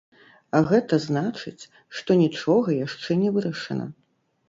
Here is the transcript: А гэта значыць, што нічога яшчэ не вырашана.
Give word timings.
А 0.59 0.61
гэта 0.71 0.99
значыць, 1.03 1.69
што 2.01 2.19
нічога 2.25 2.69
яшчэ 2.85 3.23
не 3.25 3.29
вырашана. 3.41 3.93